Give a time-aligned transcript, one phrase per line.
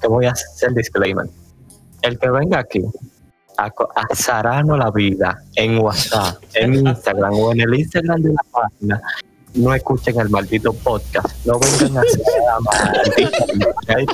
[0.00, 1.26] te voy a hacer el disclaimer.
[2.02, 2.82] El que venga aquí
[3.56, 8.42] a, a zararnos la vida en WhatsApp, en Instagram o en el Instagram de la
[8.52, 9.02] página,
[9.54, 11.44] no escuchen el maldito podcast.
[11.44, 13.94] No vengan a hacer la maldita.
[13.96, 14.06] Ahí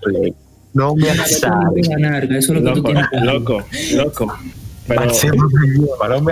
[0.00, 0.34] play.
[0.74, 2.32] No me azaren.
[2.34, 3.64] Eso es lo que Loco, loco,
[3.94, 4.38] loco.
[4.86, 6.24] Pero Máximo me en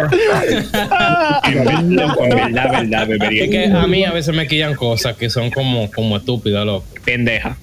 [1.65, 5.91] verdad, verdad, verdad, Es que a mí a veces me quillan cosas que son como,
[5.91, 6.87] como estúpidas, loco.
[7.05, 7.57] Pendeja.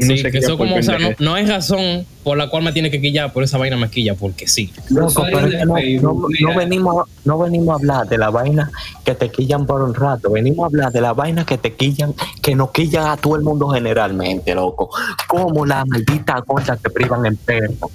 [0.00, 2.36] Uno Sí, se que quilla eso por como, o sea, no, no hay razón por
[2.36, 4.72] la cual me tiene que quillar, por esa vaina me quilla, porque sí.
[4.90, 5.64] Loco, pero es que
[6.00, 8.70] no, no- venimos, no venimos a hablar de la vaina
[9.04, 12.14] que te quillan por un rato, venimos a hablar de la vaina que te quillan,
[12.42, 14.90] que nos quillan a todo el mundo generalmente, loco.
[15.26, 17.90] Como la maldita cosa que privan en perro.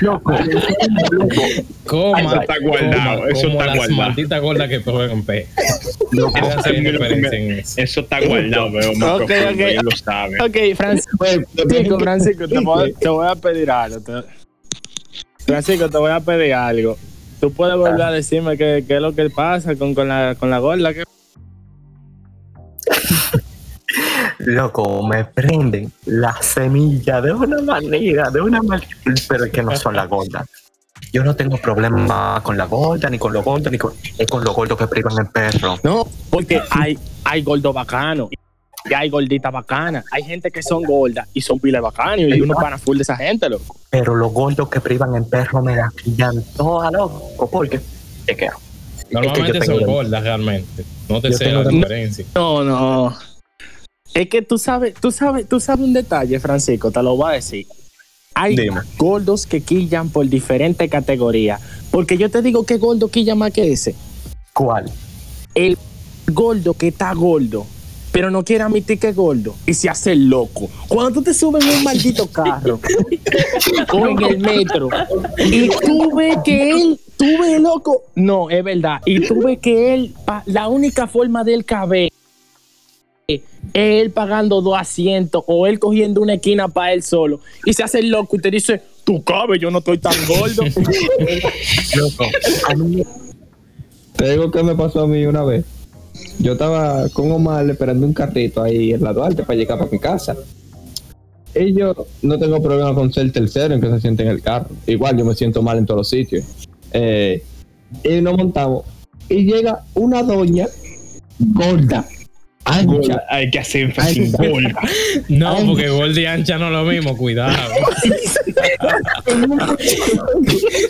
[0.00, 0.32] Loco,
[1.10, 1.34] loco,
[1.86, 3.90] Coma, Eso está guardado, coma, eso está guardado.
[3.96, 5.24] malditas gordas que juegan
[7.34, 7.74] en eso.
[7.80, 9.82] Eso está guardado, pero más Ok, profundo, ok.
[9.82, 10.40] lo saben.
[10.42, 14.00] Ok, Francisco, Francisco, te voy, te voy a pedir algo.
[14.00, 14.26] te-
[15.46, 16.96] Francisco, te voy a pedir algo.
[17.40, 20.50] Tú puedes volver a decirme qué, qué es lo que pasa con, con, la, con
[20.50, 20.92] la gorda.
[20.94, 21.04] ¿Qué?
[24.46, 28.86] Loco, me prenden la semilla de una manera, de una manera,
[29.28, 30.46] pero es que no son las gordas.
[31.12, 34.44] Yo no tengo problema con la gorda, ni con los gordos, ni con, es con
[34.44, 35.76] los gordos que privan en perro.
[35.82, 38.28] No, porque hay, hay gordo bacano.
[38.88, 40.04] Y hay gorditas bacanas.
[40.12, 42.20] Hay gente que son gordas y son piles bacanos.
[42.20, 43.74] Y uno para full de esa gente, loco.
[43.90, 47.80] Pero los gordos que privan en perro me la pillan toda loco, porque
[48.24, 48.48] te.
[49.10, 50.84] Normalmente tengo son la- gordas realmente.
[51.08, 52.24] No te sé la la- diferencia.
[52.36, 53.16] No, no.
[54.16, 57.34] Es que tú sabes, tú sabes, tú sabes un detalle, Francisco, te lo voy a
[57.34, 57.66] decir.
[58.34, 58.80] Hay Dime.
[58.96, 61.60] gordos que quillan por diferentes categorías.
[61.90, 63.94] Porque yo te digo que gordo quilla más que ese.
[64.54, 64.90] ¿Cuál?
[65.54, 65.76] El
[66.32, 67.66] gordo que está gordo,
[68.10, 70.70] pero no quiere admitir que es gordo y se hace el loco.
[70.88, 72.80] Cuando tú te subes en un maldito carro
[73.92, 74.88] o en el metro
[75.36, 79.92] y tú ves que él, tú ves loco, no, es verdad, y tú ves que
[79.92, 80.14] él,
[80.46, 82.15] la única forma de él caber es
[83.74, 88.00] él pagando dos asientos o él cogiendo una esquina para él solo y se hace
[88.04, 90.62] loco y te dice, tú cabes, yo no estoy tan gordo.
[91.96, 92.74] Loco, a
[94.16, 95.64] Te digo que me pasó a mí una vez.
[96.38, 99.98] Yo estaba con Omar esperando un carrito ahí en la Duarte para llegar para mi
[99.98, 100.36] casa.
[101.52, 104.68] Y yo no tengo problema con ser tercero en que se siente en el carro.
[104.86, 106.44] Igual yo me siento mal en todos los sitios.
[106.92, 107.42] Eh,
[108.04, 108.84] y nos montamos.
[109.28, 110.68] Y llega una doña
[111.38, 112.06] gorda,
[112.66, 113.22] ancha.
[113.28, 114.80] Hay que hacer énfasis en gorda.
[115.28, 117.56] No, porque gorda y ancha no es lo mismo, cuidado.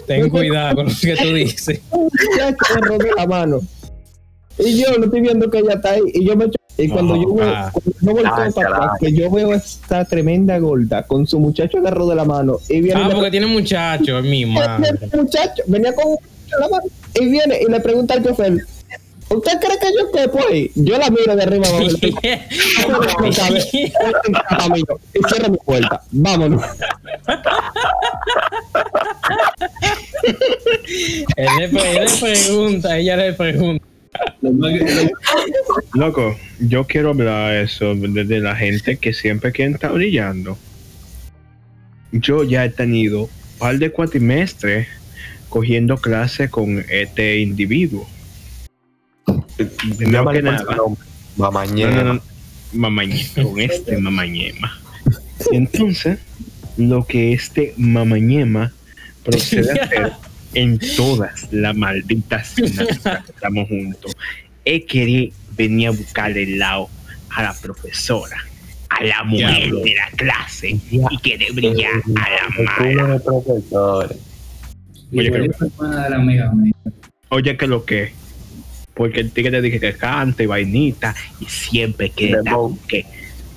[0.07, 1.81] Ten cuidado con lo que tú dices.
[1.93, 3.61] muchacho me robó la mano.
[4.59, 6.01] Y yo no estoy viendo que ella está ahí.
[6.15, 7.71] Y yo me echo- y cuando yo veo, ah.
[7.73, 11.79] cuando yo volteo Ah, para atrás, que yo veo esta tremenda gorda con su muchacho
[11.79, 14.91] agarrado de la mano y viene Ah, y porque tiene muchacho, es mi madre.
[15.11, 16.85] el muchacho, venía con un muchacho en la mano
[17.19, 18.59] y viene y le pregunta al chofer,
[19.31, 20.71] ¿usted cree que yo quepo ahí?
[20.75, 21.85] Yo la miro de arriba abajo.
[21.85, 22.19] le digo,
[23.21, 23.93] "No sabe, vete
[24.27, 26.01] en casa, amigo, y cierra mi puerta.
[26.13, 26.63] Vámonos.
[31.37, 33.85] él, le, pre- él le pregunta, ella le pregunta.
[35.95, 40.57] Loco, yo quiero hablar eso de, de la gente que siempre quieren estar brillando.
[42.13, 44.89] Yo ya he tenido un par de cuatrimestres
[45.49, 48.09] cogiendo clase con este individuo.
[49.57, 50.97] Primero que nada, no,
[51.37, 52.03] Mamañema.
[52.03, 52.23] no, no,
[52.73, 54.79] mamañema, con este mamañema.
[55.53, 56.19] Entonces,
[56.77, 58.73] lo que este mamañema
[59.25, 60.13] procede a hacer
[60.55, 64.13] en todas las malditas cenas que estamos juntos
[64.65, 66.89] es querer venir a buscarle el lado
[67.31, 68.37] a la profesora,
[68.89, 72.49] a la mujer de la clase y quiere brillar a la
[72.85, 73.23] mala.
[75.13, 75.51] Oye, que-.
[77.29, 78.13] Oye, que lo que.
[78.97, 82.57] Porque el tigre te dije que canta y vainita y siempre quería estar
[82.89, 83.05] que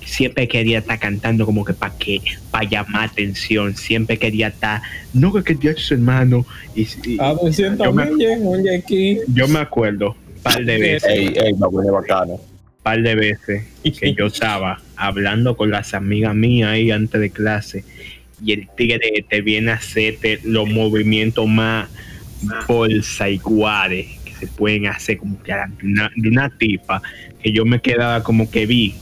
[0.04, 2.20] siempre quería estar cantando como que para que
[2.50, 4.82] para llamar atención, siempre quería estar
[5.14, 6.44] no que quería su hermano
[6.74, 9.18] y, y- Atención yo, me, oye aquí.
[9.32, 11.52] yo me acuerdo par de veces, Ey, ey,
[11.92, 12.40] bacano.
[12.82, 13.64] par de veces
[13.98, 17.84] que yo estaba hablando con las amigas mías ahí antes de clase
[18.44, 21.88] y el tigre te viene a hacerte los movimientos más
[22.66, 24.08] bolsa y guare
[24.40, 27.02] se pueden hacer como que de una, de una tipa
[27.42, 28.94] que yo me quedaba como que vi,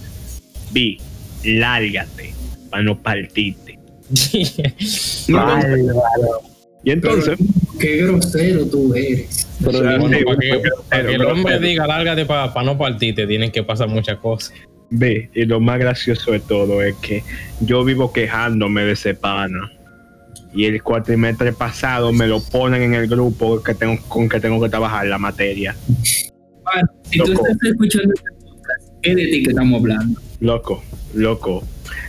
[0.72, 0.98] vi,
[1.44, 2.34] lárgate
[2.70, 3.78] para no partirte.
[6.84, 7.36] Y entonces,
[7.80, 9.46] Qué grosero tú eres.
[9.64, 11.86] Pero o sea, Bueno, sí, para que, pero- para que el pero- hombre pero- diga
[11.86, 14.52] lárgate para no partirte, tienen que pasar muchas cosas.
[14.90, 17.22] Ve, y lo más gracioso de todo es que
[17.60, 19.70] yo vivo quejándome de ese pana.
[20.58, 24.60] Y el cuatrimestre pasado me lo ponen en el grupo que tengo, con que tengo
[24.60, 25.76] que trabajar la materia.
[25.86, 30.20] Bueno, si tú estás escuchando este es de ti que estamos hablando.
[30.40, 30.82] Loco,
[31.14, 31.62] loco.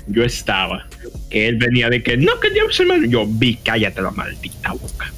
[0.08, 0.88] Yo estaba.
[1.30, 3.06] Que él venía de que no, que Dios hermano.
[3.06, 5.14] Yo vi, cállate la maldita boca.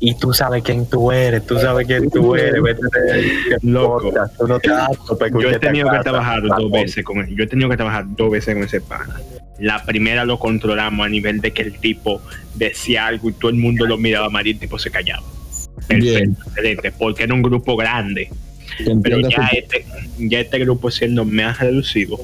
[0.00, 3.68] Y tú sabes quién tú eres, tú sabes quién tú eres, vete de ahí, que
[3.68, 4.12] Loco.
[4.36, 4.68] tú no te
[5.40, 7.36] Yo he tenido que trabajar dos veces con él.
[7.36, 9.14] Yo he tenido que trabajar dos veces con ese pana.
[9.58, 12.22] La primera lo controlamos a nivel de que el tipo
[12.54, 15.24] decía algo y todo el mundo lo miraba mal y el tipo se callaba.
[15.86, 18.30] Perfecto, excelente, porque era un grupo grande.
[19.02, 19.84] Pero ya este,
[20.18, 22.18] ya este grupo siendo más reducido,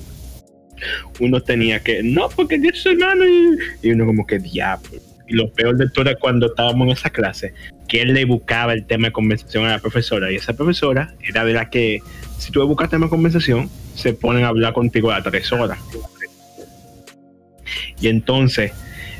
[1.20, 5.00] uno tenía que, no, porque Dios es hermano, y, y uno como que diablo.
[5.26, 7.54] Y lo peor de todo era cuando estábamos en esa clase,
[7.88, 11.44] que él le buscaba el tema de conversación a la profesora, y esa profesora era
[11.44, 12.00] de la que,
[12.38, 15.78] si tú buscas tema de conversación, se ponen a hablar contigo a tres horas.
[18.00, 18.72] Y entonces,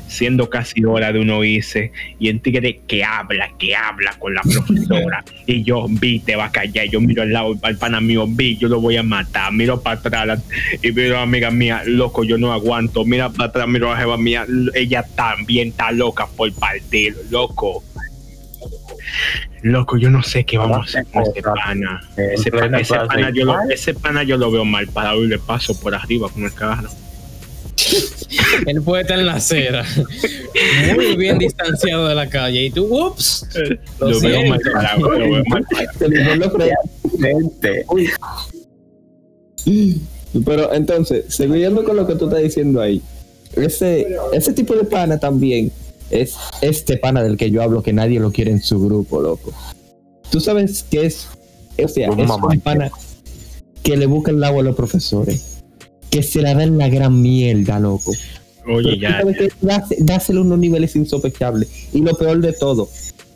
[0.07, 4.41] siendo casi hora de uno irse, y en tigre que habla, que habla con la
[4.41, 8.25] profesora, y yo vi, te va a callar, yo miro al lado, al pana mío,
[8.27, 10.41] vi, yo lo voy a matar, miro para atrás,
[10.81, 13.95] y miro a la amiga mía, loco, yo no aguanto, mira para atrás, miro a
[13.95, 17.83] la jeva mía, ella también está loca por partir, loco.
[19.61, 22.01] Loco, yo no sé qué vamos a hacer con ese pana.
[22.17, 25.39] Ese pana, ese pana yo lo, ese pana yo lo veo mal parado y le
[25.39, 26.89] paso por arriba con el carro.
[28.67, 29.85] Él puede estar en la acera,
[30.95, 32.65] muy bien distanciado de la calle.
[32.65, 33.47] Y tú, ups,
[33.99, 35.65] lo, Lo veo mal parado, lo veo mal
[40.45, 43.01] Pero entonces, siguiendo con lo que tú estás diciendo ahí,
[43.55, 45.71] ese, ese tipo de pana también
[46.09, 49.53] es este pana del que yo hablo que nadie lo quiere en su grupo, loco.
[50.29, 51.27] Tú sabes que es,
[51.81, 52.91] o sea, es un pana
[53.83, 55.54] que le busca el agua a los profesores,
[56.15, 58.13] que se la da en la gran mierda, loco.
[58.73, 59.21] Oye, ya,
[59.61, 61.67] dás- dáselo unos niveles insospechables.
[61.93, 62.87] Y lo peor de todo,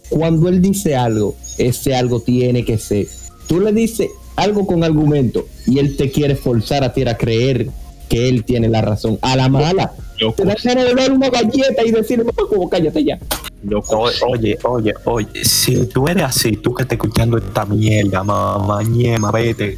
[0.10, 3.06] cuando él dice algo, ese algo tiene que ser.
[3.50, 7.68] Tú le dices algo con argumento y él te quiere forzar a ti a creer
[8.08, 9.20] que él tiene la razón.
[9.22, 9.92] A la mala.
[10.18, 13.20] loco, Te da ganas de dar una galleta y decirle, mamá, como cállate ya.
[13.62, 18.82] loco, oye, oye, oye, si tú eres así, tú que estás escuchando esta mierda, mamá,
[18.84, 19.78] ñema, vete.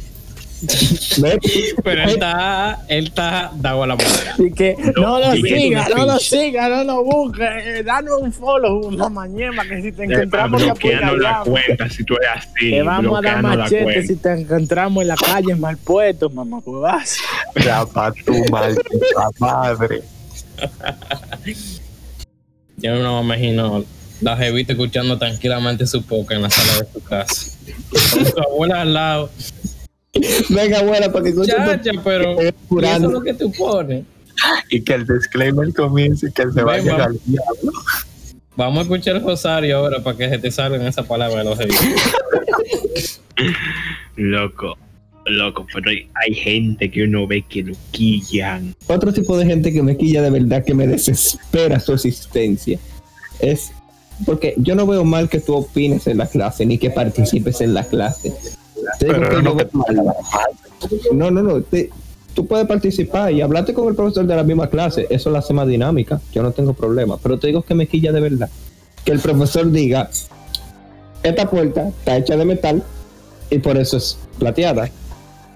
[1.82, 4.34] Pero él está, él está dado a la madera.
[4.38, 8.86] Y que no lo siga, no lo siga, no lo busque, eh, danos un follow,
[8.86, 12.82] una mañema que si te encontramos te bloqueando la cuenta si tú eres así, Te
[12.82, 17.18] vamos a dar machete si te encontramos en la calle mal puesto, mamá, pues vas.
[17.64, 20.02] Ya pa' tu maldita madre.
[22.76, 23.84] Yo no me imagino
[24.20, 27.50] la jevita escuchando tranquilamente su poca en la sala de su casa.
[28.12, 29.30] Con su abuela al lado.
[30.50, 33.08] Venga, abuela, para que escuche un Chacha, pero Estoy ¿y eso curando.
[33.08, 34.04] es lo que tú pones.
[34.70, 37.04] Y que el disclaimer comience y que se vaya Venga.
[37.06, 37.72] al diablo.
[38.56, 41.58] Vamos a escuchar el rosario ahora para que se te salgan esas palabras de los
[41.58, 43.20] jevitas.
[44.16, 44.76] Loco,
[45.24, 48.74] loco, pero hay, hay gente que uno ve que lo quillan.
[48.88, 52.78] Otro tipo de gente que me quilla de verdad, que me desespera su existencia,
[53.40, 53.72] es
[54.26, 57.72] porque yo no veo mal que tú opines en la clase, ni que participes en
[57.72, 58.32] la clase.
[58.98, 60.14] Te digo Pero que no.
[61.12, 61.62] No, no, no.
[61.62, 61.90] te-
[62.34, 65.06] tú puedes participar y hablarte con el profesor de la misma clase.
[65.10, 66.20] Eso lo hace más dinámica.
[66.32, 67.18] Yo no tengo problema.
[67.22, 68.48] Pero te digo que me quilla de verdad.
[69.04, 70.08] Que el profesor diga,
[71.22, 72.82] esta puerta está hecha de metal
[73.50, 74.90] y por eso es plateada.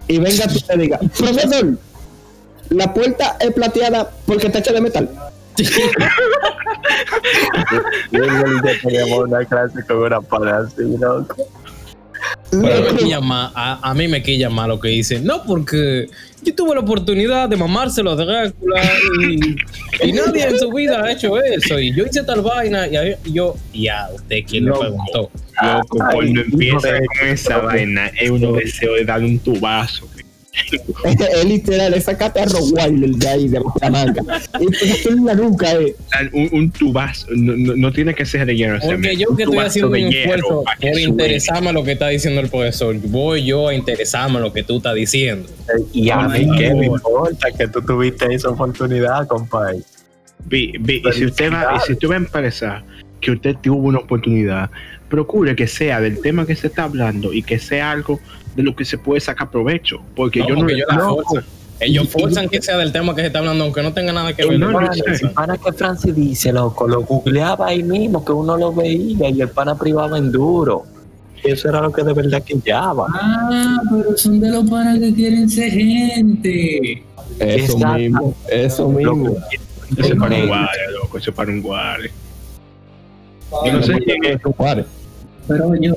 [0.09, 1.79] Y venga tú y te diga, profesor,
[2.71, 5.09] la puerta es plateada porque está hecha de metal.
[8.13, 8.21] Yo
[9.23, 10.19] una clase con una
[10.59, 11.37] así, loco.
[12.51, 15.25] Pero me quilla más, a, a mí me quilla más lo que dicen.
[15.25, 16.07] No, porque
[16.43, 18.83] yo tuve la oportunidad de mamárselo a Drácula
[19.21, 19.57] y,
[20.09, 21.79] y nadie en su vida ha hecho eso.
[21.81, 24.81] Y yo hice tal vaina y ahí- y yo, ya, usted quién le Loco.
[24.81, 25.31] preguntó.
[25.63, 26.89] Loco, cuando empieza
[27.19, 30.09] con esa vaina, es uno deseo de darle un tubazo.
[31.05, 34.23] Es literal, es sacate a Rottweiler de ahí, de la manga.
[34.61, 35.95] Y pues en la nuca, eh.
[36.33, 38.79] Un, un tubazo, no, no, no tiene que ser de hierro.
[38.81, 42.49] Porque yo que estoy haciendo un esfuerzo que por interesarme lo que está diciendo el
[42.49, 45.49] profesor, voy yo a interesarme lo que tú estás diciendo.
[45.93, 49.79] Y a mí, ¿qué me importa que tú tuviste esa oportunidad, compadre?
[50.45, 52.85] Vi- vi, y si usted va, y si usted va a empezar
[53.21, 54.71] que usted tuvo una oportunidad,
[55.09, 58.21] procure que sea del tema que se está hablando y que sea algo
[58.55, 60.01] de lo que se puede sacar provecho.
[60.15, 61.45] Porque No, yo no, porque ellos la no, forzan.
[61.79, 64.47] Ellos forzan que sea del tema que se está hablando, aunque no tenga nada que
[64.47, 64.59] ver.
[64.59, 68.73] No, Pana, el pana que Francis dice, loco, lo googleaba ahí mismo, que uno lo
[68.73, 70.85] veía y el pana privaba en duro.
[71.43, 73.07] Eso era lo que de verdad quillaba.
[73.13, 77.05] Ah, pero son de los panas que quieren ser gente.
[77.39, 77.99] Eso Exacto.
[77.99, 79.29] mismo, eso mismo.
[79.29, 79.41] Loco,
[79.99, 82.11] Eso es para un guare, loco, eso es para un guare.
[83.65, 84.43] Yo no sé quién es.
[84.43, 84.87] Juárez.
[85.49, 85.95] Pero yo,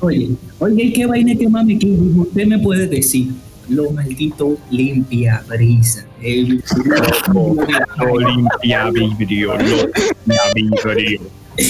[0.00, 0.30] oye,
[0.60, 3.32] oye, ¿qué vaina que mami que usted me puede decir?
[3.68, 6.06] Lo maldito limpia brisa.
[6.20, 6.62] El
[7.34, 11.20] Lo limpia vidrio, lo limpia vidrio.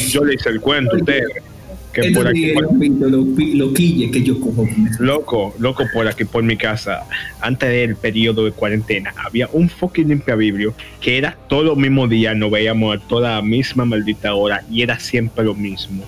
[0.09, 1.52] Yo le hice el cuento a ustedes.
[1.93, 2.65] Que por aquí, por-
[3.11, 4.67] lo, lo quille que yo cojo
[4.99, 7.01] loco, loco, por aquí por mi casa,
[7.41, 12.09] antes del periodo de cuarentena, había un fucking limpia vidrio que era todo el mismo
[12.09, 16.03] día, nos veíamos a toda la misma maldita hora y era siempre lo mismo.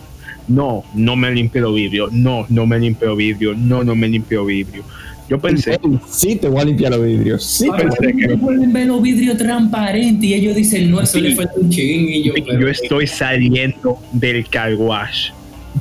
[0.48, 4.44] No, no me limpio los vidrios, no, no me limpio vidrio, no, no me limpio
[4.44, 4.84] vidrio.
[5.28, 5.78] Yo pensé,
[6.10, 7.44] Sí, te voy a limpiar los vidrios.
[7.44, 11.20] Sí, pensé que- no pueden ver los vidrios transparentes y ellos dicen, no, eso Sí.
[11.22, 12.08] le falta un chin.
[12.10, 15.30] Y yo, pero- yo estoy saliendo del car wash.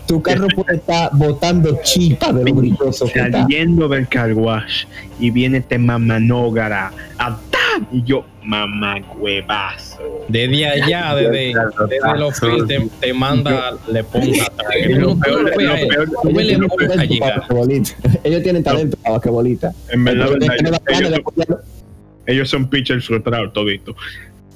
[0.08, 3.42] Tu carro puede estar botando chipa de lo brilloso que está.
[3.42, 4.86] saliendo del car wash
[5.20, 6.92] y viene este mamanógara.
[7.92, 11.54] Y yo mamá huevazo Desde allá, desde,
[11.90, 14.70] desde los pies, te, te manda, le ponga atrás.
[14.90, 16.10] Lo peor- lo peor-
[18.24, 19.72] Ellos tienen talento para basquetbolista.
[19.90, 20.30] en verdad,
[22.26, 23.96] Ellos son pitchers frustrados todito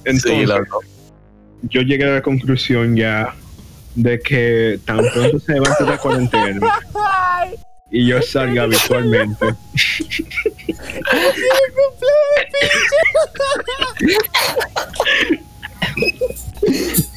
[0.06, 0.88] entonces Sí,
[1.70, 3.34] yo llegué a la conclusión ya
[3.96, 6.80] de que tan pronto se levante la cuarentena
[7.90, 9.46] y yo salga habitualmente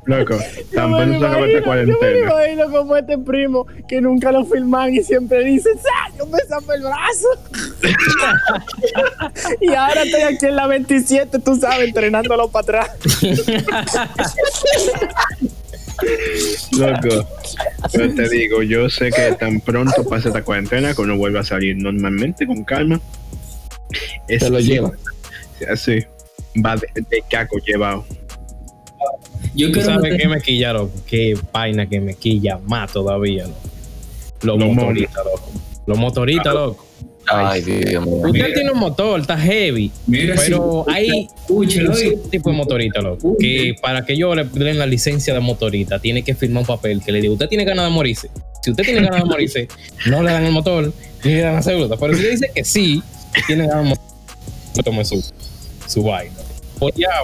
[0.05, 0.39] loco
[0.75, 5.03] tan pronto se acabe esta cuarentena imagino como este primo que nunca lo filman y
[5.03, 5.71] siempre dice.
[6.19, 7.29] Yo me zapo el brazo.
[9.61, 12.91] y ahora estoy aquí en la 27, tú sabes, entrenándolo para atrás.
[16.79, 17.29] Loco,
[17.93, 21.45] pero te digo, yo sé que tan pronto pase esta cuarentena que uno vuelva a
[21.45, 23.01] salir normalmente con calma.
[24.29, 24.93] Es- Se lo lleva.
[25.71, 25.99] Así,
[26.65, 28.05] va de, de caco llevado.
[29.55, 30.93] yo ¿Tú sabes meter- qué me quilla, loco?
[31.07, 33.59] Qué vaina que me quilla más todavía, loco.
[34.43, 35.53] Los Los motoristas, loco.
[35.87, 36.87] Los motoristas, loco.
[37.27, 38.23] Ay, Dios mío.
[38.25, 39.91] Usted tiene un motor, está heavy.
[40.07, 41.69] Mira, Pero hay un
[42.31, 43.37] tipo de motorista, loco.
[43.39, 47.03] Que para que yo le den la licencia de motorista, tiene que firmar un papel
[47.05, 48.31] que le diga, usted tiene ganas de morirse.
[48.63, 49.69] Si usted tiene ganas de morirse,
[50.07, 50.93] no le dan el motor,
[51.25, 51.97] ni le dan la segunda.
[51.97, 55.25] Pero si le dice que sí, que tiene ganas de morirse, tome su,
[55.87, 56.35] su vaina.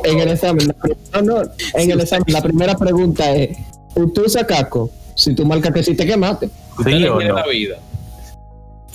[0.05, 3.57] En el examen, la, no, no, en el examen, la primera pregunta es:
[3.95, 4.91] ¿Usted usa casco?
[5.15, 6.51] Si tú marcas que sí te quemaste.
[6.79, 7.35] ¿Usted ¿Sí le o no?
[7.35, 7.79] la vida?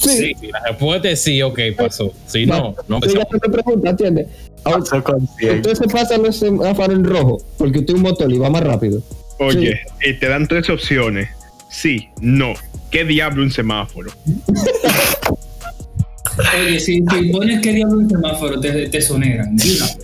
[0.02, 0.36] Sí.
[0.40, 2.12] Sí, la respuesta es sí, ok, pasó.
[2.26, 3.42] Si no, no ya empezamos.
[3.42, 4.28] te pregunta, ¿entiendes?
[4.64, 5.58] Pasó con cien.
[5.58, 8.64] Usted se pasa los semáforos en rojo porque usted es un motor y va más
[8.64, 9.02] rápido.
[9.40, 11.30] Oye, y te dan tres opciones.
[11.70, 12.54] Sí, no.
[12.92, 14.12] ¿Qué diablo un semáforo?
[16.58, 19.56] Oye, si, si pones que diablo un semáforo, te, te soneran.
[19.56, 19.86] Diga.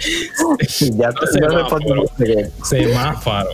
[0.98, 2.50] Ya te No no se respondimos bien.
[2.64, 3.50] Semáforo.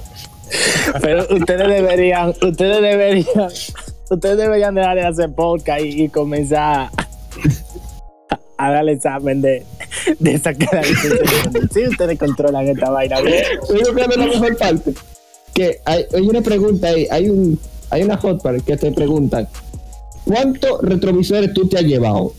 [1.01, 3.49] Pero ustedes deberían, ustedes deberían,
[4.13, 6.89] ustedes deberían dejar de hacer podcast y, y comenzar
[8.57, 9.65] a dar el examen de,
[10.19, 11.61] de sacar la licencia.
[11.73, 13.43] Si ustedes controlan esta vaina, bien.
[13.67, 14.93] Te digo que la mejor parte.
[15.53, 19.47] Que hay, hay una pregunta ahí, hay un hay una hotbar que te preguntan
[20.25, 22.33] ¿cuántos retrovisores tú te has llevado?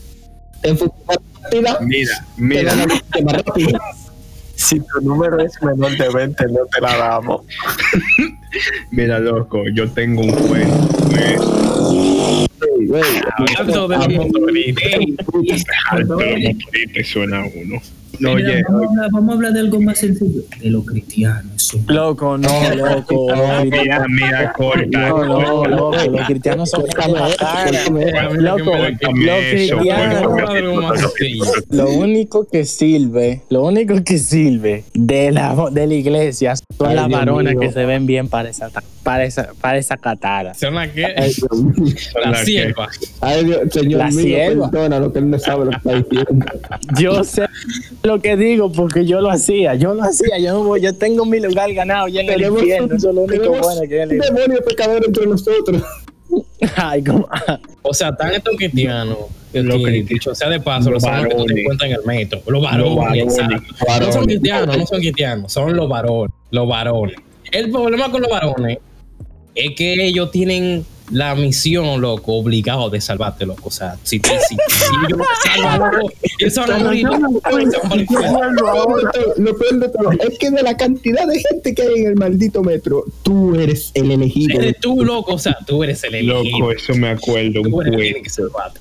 [0.63, 2.73] En partida, Mira, mira.
[4.55, 7.41] Si tu número es menor de 20, no te la damos.
[8.91, 10.87] Mira, loco, yo tengo un cuento.
[12.87, 13.07] pues.
[15.89, 16.27] Hablando
[16.93, 17.81] de suena uno.
[18.19, 18.63] No, oye,
[19.11, 20.41] vamos a hablar de algo más sencillo.
[20.61, 21.54] De los cristianos.
[21.87, 23.27] Loco, no, loco.
[23.63, 25.09] mira, mira, corta.
[25.09, 26.85] No, no, loco, los cristianos son.
[28.37, 31.03] Loco, los cristianos,
[31.69, 37.09] lo único que sirve, lo único que sirve de la, de la iglesia son las
[37.09, 38.69] varonas que se ven bien para esa,
[39.05, 40.53] para esa, para esa catara.
[40.55, 41.05] Son las que.
[41.05, 41.95] Ay, Dios mío.
[42.25, 42.89] La sierva.
[43.21, 44.71] Ay, Dios, señor La mío, sierva.
[44.71, 46.45] perdona lo que él no sabe lo que está diciendo.
[46.99, 47.45] Yo sé
[48.03, 51.23] lo que digo porque yo lo hacía, yo lo hacía, yo, no voy- yo tengo
[51.25, 54.09] mi lugar ganado ya en el Tenemos, infierno, eso es lo único bueno que el
[54.09, 55.81] demonio pecador entre nosotros.
[56.75, 57.27] Ay, como-
[57.83, 59.17] O sea, están estos cristianos.
[59.53, 60.09] Que, Los que, cristianos.
[60.09, 61.57] dicho sea de paso, Los los que tú te varones.
[61.59, 62.41] encuentras en el metro.
[62.47, 62.95] Los varones.
[62.97, 63.25] varones.
[63.25, 64.17] No son Varones.
[64.25, 66.31] cristianos, no son cristianos, son los varones.
[66.51, 67.15] Los varones.
[67.51, 68.79] El problema con los varones
[69.55, 73.69] es que ellos tienen la misión, loco, obligado de salvarte, loco.
[73.69, 78.07] O sea, si, si, si, si yo no te salvo, loco, van a morir.
[79.37, 82.15] Lo peor de todo es que de la cantidad de gente que hay en el
[82.15, 84.59] maldito metro, tú eres el elegido.
[84.59, 86.59] Eres tú, loco, o sea, tú eres el elegido.
[86.59, 87.61] Loco, eso me acuerdo.
[87.61, 88.79] Un Tú eres el que salvarte.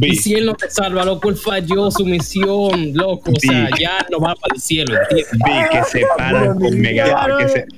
[0.00, 3.30] Y si él no te salva, loco, él falló su misión, loco.
[3.30, 7.26] O sea, ya no va para el cielo, vi que se paran con Mega.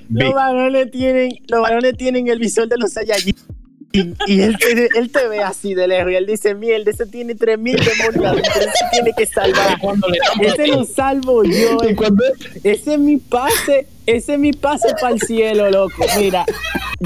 [0.08, 3.36] Los varones tienen el visor de los Saiyajin.
[3.90, 7.06] Y, y él, te, él te ve así de lejos y él dice, mierda, ese
[7.06, 9.78] tiene 3000 demonios ese tiene que salvar.
[10.40, 11.78] Ese lo salvo yo.
[11.96, 12.24] Cuando
[12.62, 16.04] Ese es mi pase, ese es mi pase para el cielo, loco.
[16.18, 16.44] Mira,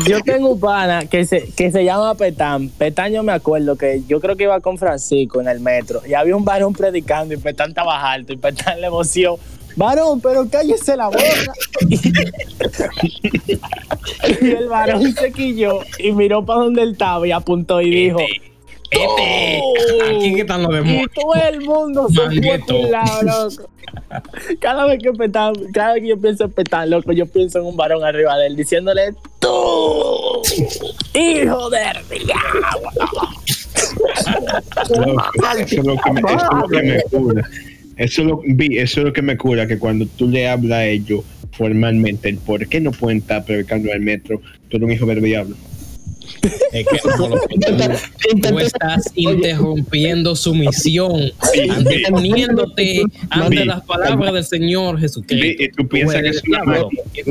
[0.06, 2.68] yo tengo un pana que se, que se llama Petán.
[2.70, 6.14] Petán yo me acuerdo que yo creo que iba con Francisco en el metro y
[6.14, 9.38] había un varón predicando y Petán estaba alto y Petán le emocionó.
[9.76, 11.20] Varón, pero cállese la boca.
[11.88, 11.98] Y,
[14.50, 18.20] el varón se quilló y miró para donde él estaba y apuntó y dijo,
[18.90, 19.60] Este,
[20.10, 21.10] aquí que están los y demonios.
[21.14, 22.58] todo el mundo se fue
[23.22, 23.68] loco.
[24.60, 27.64] Cada vez que petan, cada vez que yo pienso en petar, loco, yo pienso en
[27.66, 30.42] un varón arriba de él diciéndole, tú,
[31.14, 32.90] hijo del diablo.
[34.88, 35.22] loco,
[35.58, 37.48] eso es lo que me, eso es lo que me cura.
[37.96, 40.78] Eso es lo, vi, eso es lo que me cura, que cuando tú le hablas
[40.78, 44.92] a ellos formalmente, el por qué no pueden estar predicando al metro, tú eres un
[44.92, 45.56] hijo del diablo.
[46.72, 51.30] Es que no, loco, tú, tú estás interrumpiendo su misión,
[51.70, 55.64] anteponiéndote ante las palabras del Señor Jesucristo.
[55.76, 56.64] tú piensas que es una.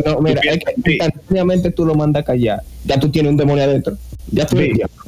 [0.05, 2.61] No, mira, es que instantáneamente tú lo mandas a callar.
[2.85, 3.97] Ya tú tienes un demonio adentro.
[4.31, 4.57] Ya tú.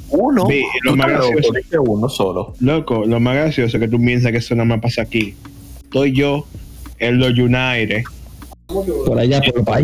[0.10, 0.48] Uno.
[0.84, 2.54] Lo más gracioso- uno solo.
[2.60, 5.34] Loco, lo más gracioso es que tú piensas que eso nada más pasa aquí.
[5.84, 6.46] Estoy yo
[7.00, 8.04] en los United.
[9.06, 9.76] Por allá, por.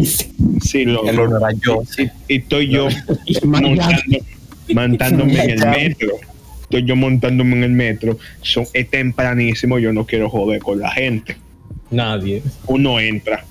[0.62, 0.82] Sí.
[0.82, 1.84] El uno era yo.
[1.90, 2.08] Sí.
[2.28, 2.88] Y estoy yo
[3.44, 4.18] montando,
[4.74, 6.10] montándome en el metro.
[6.64, 8.18] Estoy yo montándome en el metro.
[8.42, 11.36] Son, es tempranísimo, yo no quiero joder con la gente.
[11.92, 12.44] Nadie.
[12.68, 13.46] Uno entra.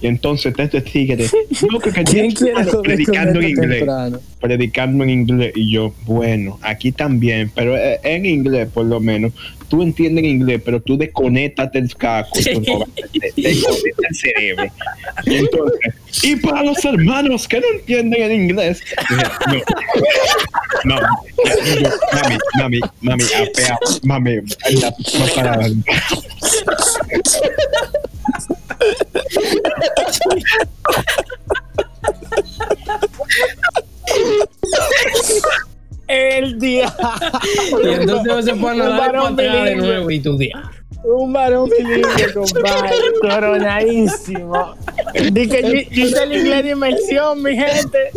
[0.00, 1.26] Y entonces está este tigre.
[1.82, 3.78] Que ¿Quién quiere predicando con en inglés.
[3.78, 4.20] temprano?
[4.40, 5.52] Predicando en inglés.
[5.54, 9.32] Y yo, bueno, aquí también, pero eh, en inglés por lo menos.
[9.72, 12.38] Tú entiendes inglés, pero tú desconectas el casco.
[12.38, 14.64] desconectas el cerebro.
[15.24, 18.82] Y entonces, y para los hermanos que no entienden el inglés.
[20.84, 21.00] No, no,
[21.80, 24.40] yo, mami, mami, mami, apea, mami,
[25.34, 25.90] para adelante.
[36.42, 36.92] El día.
[37.84, 40.60] Y entonces se pone a dar para atrás de nuevo y tú dices,
[41.04, 44.74] Un varón bilingüe, compadre, coronadísimo.
[45.32, 48.10] Dice, dice el inglés de inmersión, mi gente.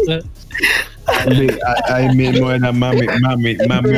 [1.88, 3.97] Ahí mismo era mami, mami, mami,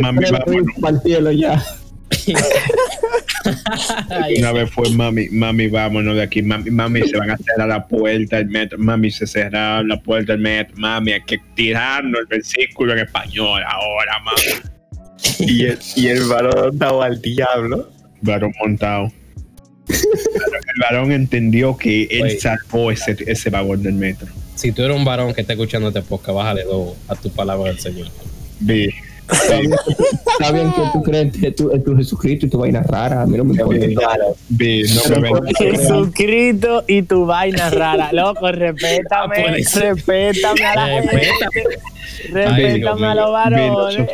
[0.00, 0.66] mami, vámonos.
[0.80, 1.62] Para el cielo ya.
[4.38, 7.86] Una vez fue mami, mami, vámonos de aquí, mami, mami, se van a cerrar la
[7.86, 12.26] puerta del metro, mami, se cerraron la puerta del metro, mami, hay que tirarnos el
[12.26, 14.42] versículo en español ahora, mami.
[15.40, 17.90] Y el, y el varón daba al diablo.
[18.20, 19.10] Varón montado.
[19.88, 22.38] El varón entendió que él Oye.
[22.38, 24.28] salvó ese, ese vagón del metro.
[24.54, 27.70] si tú eres un varón que está escuchando este podcast, bájale dos a tu palabra
[27.70, 28.08] del Señor.
[28.60, 28.90] Vi.
[29.30, 33.22] Está bien, que tú crees en tu, en tu Jesucristo y tu vaina rara.
[33.22, 33.86] A mí no me importa.
[33.86, 35.54] No me ven.
[35.58, 38.12] Jesucristo y tu vaina rara.
[38.12, 39.94] Loco, Ah, respétame, puede ser.
[39.94, 41.28] respétame a la gente.
[42.32, 43.06] Respétame.
[43.06, 44.10] A los varones.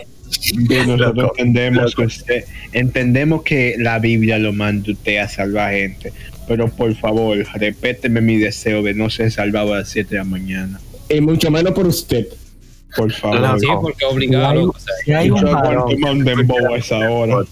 [0.86, 6.12] Nosotros entendemos que usted, entendemos que la Biblia lo manda usted a salvar gente,
[6.48, 10.24] pero por favor, repéteme mi deseo de no ser salvado a las 7 de la
[10.24, 10.80] mañana.
[11.08, 12.26] Y mucho menos por usted.
[12.96, 13.40] Por favor.
[13.40, 13.58] Loco.
[13.58, 14.68] Sí, porque obligado.
[14.70, 17.44] o sea, Si hay Yo un varón, dembow a esa hora.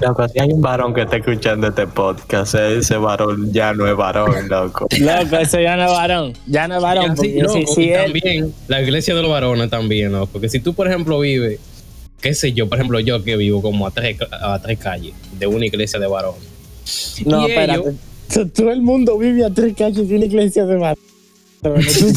[0.00, 3.96] loco, si hay un varón que está escuchando este podcast, ese varón ya no es
[3.96, 4.88] varón, loco.
[4.98, 6.32] Loco, eso ya no es varón.
[6.46, 7.14] Ya no es varón.
[7.14, 10.26] Porque loco, si, si y él, también la iglesia de los varones también, ¿no?
[10.26, 11.60] Porque si tú, por ejemplo, vives,
[12.20, 15.46] qué sé yo, por ejemplo, yo que vivo como a tres, a tres calles de
[15.46, 16.42] una iglesia de varones.
[17.26, 17.80] No, Y espérate.
[17.80, 17.94] ellos-
[18.54, 21.11] Todo el mundo vive a tres calles de una iglesia de varones.
[21.62, 21.68] Tú,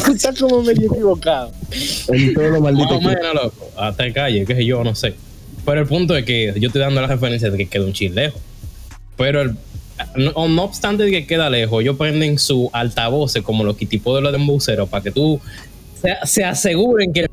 [0.04, 1.52] tú estás como medio equivocado.
[2.08, 3.70] En todo lo Más maldito o que menos, loco.
[3.76, 5.14] A tres calles, qué sé yo, no sé.
[5.64, 8.14] Pero el punto es que yo estoy dando la referencia de que queda un chile
[8.26, 8.40] lejos.
[9.16, 9.54] Pero el-
[10.34, 14.20] no, no obstante de que queda lejos, ellos prenden su altavoces como los kitipos de
[14.22, 15.40] los embuceros para que tú
[16.02, 17.30] se, se aseguren que el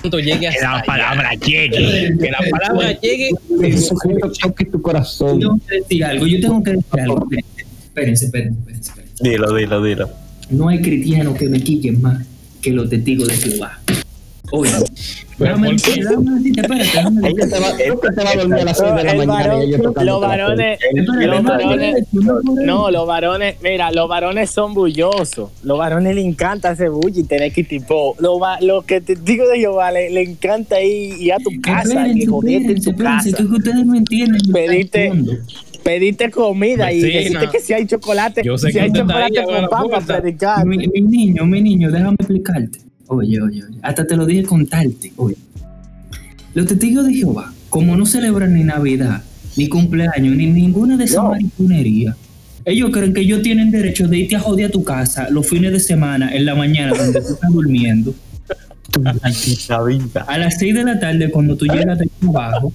[0.00, 0.84] punto llegue hasta la allá.
[0.86, 2.16] palabra llegue.
[2.18, 5.40] que la palabra llegue Jesucristo toque tu corazón.
[5.40, 7.28] Yo tengo que decir algo, yo tengo que decir algo.
[7.86, 8.88] Espérense, espérense, espérense.
[8.90, 9.14] espérense.
[9.28, 10.10] Dilo, dilo, dilo.
[10.50, 12.24] No hay cristiano que me quille más
[12.62, 13.78] que los testigos de Jehová.
[14.52, 14.70] Oye,
[15.38, 15.90] Pero déjame ¿por qué?
[15.90, 17.42] decirte, déjame decirte, espérate, déjame decirte.
[17.46, 19.34] Ella te va, ella te va a dormir a las 6 de la El mañana
[19.48, 22.06] varón- y ella tocando los varones, los varones,
[22.64, 25.50] no los varones, mira, los varones son bullosos.
[25.64, 29.48] Los varones les encanta ese bully y tener que tipo, lo, lo que te digo
[29.48, 33.36] de Jehová, le, le encanta ir, ir a tu casa y joderte en tu casa.
[33.36, 34.40] que ustedes no entienden.
[34.54, 35.40] el
[35.86, 39.88] Pediste- comida y decirte que si hay chocolate, Yo sé si que hay chocolate con
[39.88, 40.20] puerta.
[40.20, 40.66] predicar.
[40.66, 42.80] Mi, mi niño, mi niño, déjame explicarte.
[43.08, 43.78] Oye, oye, oye.
[43.82, 45.12] Hasta te lo dije contarte.
[45.16, 45.36] Oye.
[46.54, 49.22] Los testigos de Jehová, como no celebran ni Navidad,
[49.56, 51.30] ni cumpleaños, ni ninguna de esas No.
[51.30, 52.16] mariconerías,
[52.64, 55.70] ellos creen que ellos tienen derecho de irte a joder a tu casa los fines
[55.72, 58.12] de semana, en la mañana, donde tú estás durmiendo,
[60.26, 62.72] a las 6 de la tarde, cuando tú llegas de trabajo.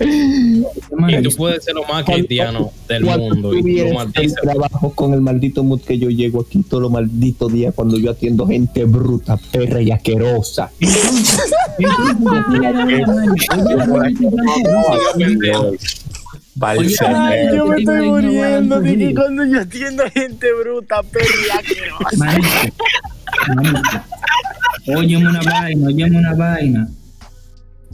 [0.00, 4.10] Y tú puedes ser lo más cristiano del mundo y lo
[4.42, 8.10] trabajo con el maldito mood que yo llego aquí todos los malditos días cuando yo
[8.10, 10.70] atiendo gente bruta, perra y asquerosa.
[10.78, 10.88] Oye,
[16.60, 19.14] Ay, yo me estoy muriendo de que Ángel.
[19.14, 22.16] cuando yo atiendo a gente bruta, perra, asquerosa.
[22.16, 22.48] Manito.
[24.86, 26.88] Óyeme una vaina, óyeme una vaina.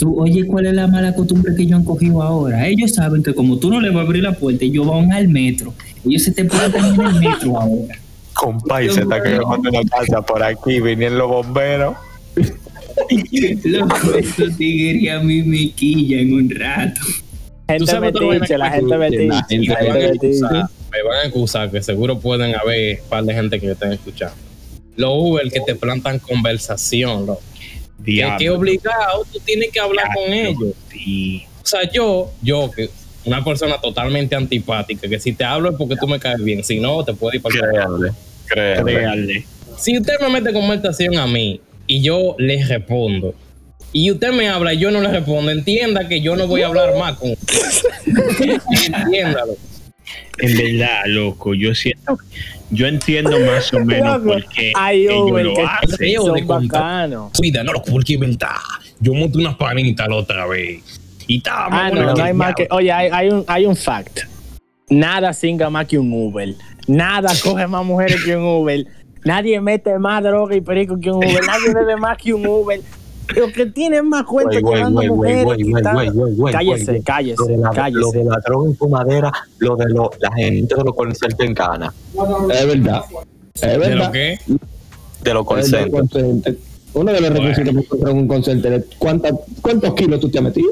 [0.01, 2.67] Tú, oye, ¿cuál es la mala costumbre que ellos han cogido ahora?
[2.67, 5.29] Ellos saben que como tú no le vas a abrir la puerta, ellos van al
[5.29, 5.75] metro.
[6.07, 7.99] Ellos se te plantan en el metro ahora.
[8.33, 11.97] Compa, y se está quemando una casa por aquí, vinieron los bomberos.
[13.65, 17.03] Loco, estos tigres a mí me quillan un rato.
[17.69, 19.27] Gente metiche, la gente metiche.
[19.27, 23.09] la gente me la van a me van a excusar, que seguro pueden haber un
[23.11, 24.35] par de gente que me estén escuchando.
[24.97, 27.43] Los Uber que te plantan conversación, loco.
[28.03, 28.39] Diablo.
[28.39, 30.75] que obligado tú tienes que hablar con ellos.
[30.91, 31.45] Sí.
[31.63, 32.91] O sea, yo, yo, que
[33.25, 36.81] una persona totalmente antipática, que si te hablo es porque tú me caes bien, si
[36.81, 37.55] no, te puedo ir para.
[37.55, 38.13] Créanle,
[38.47, 38.95] créanle.
[38.95, 39.45] Créanle.
[39.79, 43.35] Si usted me mete conversación a mí y yo le respondo,
[43.93, 46.67] y usted me habla y yo no le respondo, entienda que yo no voy a
[46.69, 47.57] hablar más con usted.
[48.95, 49.57] Entiéndalo.
[50.39, 52.19] En verdad, loco, yo siento,
[52.71, 55.97] yo entiendo más o menos por qué Hay ellos Uber lo que hacen.
[55.97, 57.31] Feo de son.
[57.37, 58.57] Cuida, no lo porque inventar.
[59.01, 60.83] Yo monté una panita la otra vez.
[61.27, 62.67] Y estaba más Ah, no, no hay el más que.
[62.71, 64.21] Oye, hay, hay un, hay un fact.
[64.89, 66.55] Nada singa más que un Uber.
[66.87, 68.87] Nada coge más mujeres que un Uber.
[69.25, 71.45] Nadie mete más droga y perico que un Uber.
[71.47, 72.81] Nadie bebe más que un Uber.
[73.37, 78.19] Lo que tienen más cuenta Güey, que güey, Cállese, cállese, Lo de la, lo cállese.
[78.19, 81.93] de la droga en fumadera, lo de lo, la gente de los concertos en cana,
[82.53, 83.03] Es verdad.
[83.55, 84.07] Es ¿De verdad.
[84.07, 84.39] lo que?
[85.23, 86.09] de los concertos.
[86.93, 89.31] Uno de los requisitos para encontrar un concierto es ¿cuánta-
[89.63, 90.69] ¿cuántos kilos tú te has metido?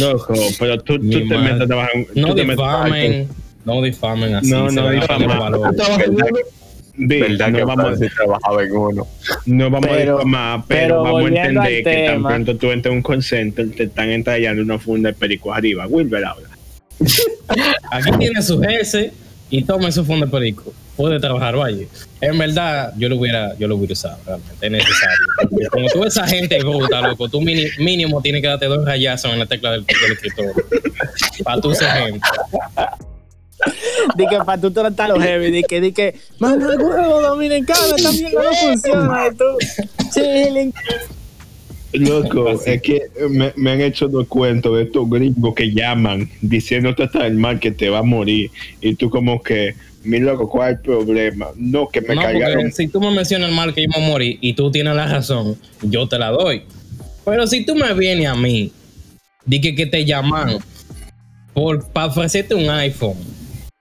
[0.00, 1.92] Loco, pero tú, tú te metes a trabajar.
[2.14, 3.28] tú No difamen.
[3.64, 4.50] No difamen así.
[4.50, 5.28] No, no difamen.
[6.98, 7.06] Perder ¿Tú valores.
[7.06, 7.06] trabajas en ¿Verdad uno?
[7.08, 9.06] Ve, ¿Verdad no que vamos, Francis trabajaba en uno?
[9.46, 12.92] no vamos Pero- a difamar, pero, pero vamos a entender que tan pronto tú entras
[12.92, 15.86] a un concierto, te están entallando una funda de perico arriba.
[15.86, 16.48] Wilber habla.
[17.90, 19.12] Aquí tiene su jefe
[19.50, 20.72] y tome su fondo de perico.
[20.96, 21.86] Puede trabajar, vaya.
[22.20, 24.66] En verdad, yo lo hubiera, yo lo hubiera usado, realmente.
[24.66, 25.70] Es necesario.
[25.70, 29.38] Como tú esa gente bruta, loco, tú mini- mínimo tienes que darte dos rayazos en
[29.38, 30.54] la tecla del, del escritorio.
[31.44, 32.20] Para tú ser gente.
[34.16, 38.32] Di que para tú tratar los heavy, di que, di que, mamá, huevo dominicano, también
[38.32, 39.28] no funciona.
[39.28, 39.44] y tú,
[40.14, 40.72] chilling.
[41.92, 47.04] Loco, es que me, me han hecho dos cuentos de estos gringos que llaman diciéndote
[47.04, 48.50] hasta el mal que te va a morir.
[48.80, 51.46] Y tú, como que, mi loco, ¿cuál es el problema?
[51.56, 52.56] No, que me no, cargaron.
[52.56, 55.06] porque si tú me mencionas el mal que yo me morí y tú tienes la
[55.06, 56.62] razón, yo te la doy.
[57.24, 58.70] Pero si tú me vienes a mí,
[59.46, 60.58] di que, que te llaman
[61.54, 63.37] por, para ofrecerte un iPhone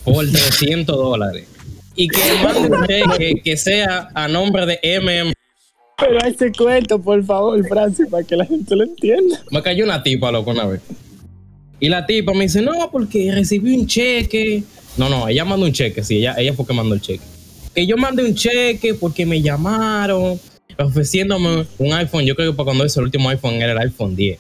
[0.08, 1.48] por 300 dólares
[1.96, 5.34] y que mande un cheque que sea a nombre de MM.
[6.00, 9.44] Pero ese cuento, por favor, Francis, para que la gente lo entienda.
[9.50, 10.82] Me cayó una tipa, loco, una vez.
[11.80, 14.64] Y la tipa me dice, no, porque recibí un cheque.
[14.96, 17.24] No, no, ella mandó un cheque, sí, ella, ella fue que mandó el cheque.
[17.74, 20.40] Que yo mandé un cheque porque me llamaron
[20.78, 22.26] ofreciéndome un iPhone.
[22.26, 24.40] Yo creo que para cuando ese el último iPhone era el iPhone 10,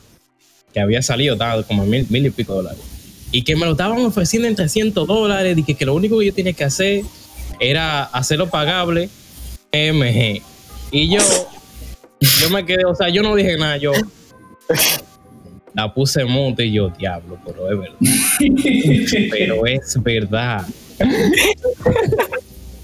[0.74, 2.97] que había salido, estaba como mil, mil y pico dólares.
[3.32, 6.28] Y que me lo estaban ofreciendo en 300 dólares y que, que lo único que
[6.28, 7.04] yo tenía que hacer
[7.60, 9.10] era hacerlo pagable
[9.72, 10.42] MG.
[10.92, 11.22] Y yo,
[12.20, 13.92] yo me quedé, o sea, yo no dije nada, yo
[15.74, 17.98] la puse en mute y yo, diablo, pero es verdad.
[19.32, 20.66] pero es verdad.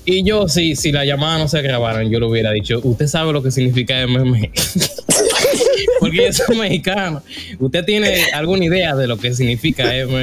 [0.05, 3.31] Y yo, si, si la llamada no se grabaran, yo le hubiera dicho, usted sabe
[3.31, 4.51] lo que significa MM.
[5.99, 7.21] Porque yo soy mexicano.
[7.59, 10.19] ¿Usted tiene alguna idea de lo que significa no